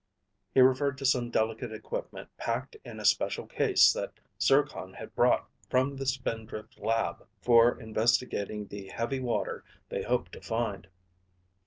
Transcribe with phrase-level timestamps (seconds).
[0.55, 5.47] He referred to some delicate equipment packed in a special case that Zircon had brought
[5.69, 10.87] from the Spindrift lab for investigating the heavy water they hoped to find.